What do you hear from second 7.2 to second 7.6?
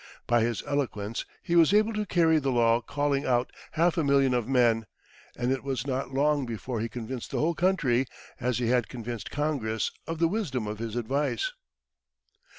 the whole